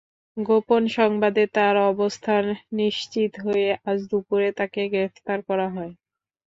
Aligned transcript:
গোপন 0.37 0.83
সংবাদে 0.97 1.43
তাঁর 1.55 1.75
অবস্থান 1.91 2.43
নিশ্চিত 2.79 3.31
হয়ে 3.45 3.69
আজ 3.85 3.99
দুপুরে 4.09 4.49
তাঁকে 4.57 4.81
গ্রেপ্তার 4.93 5.39
করা 5.49 5.67
হয়। 5.75 5.91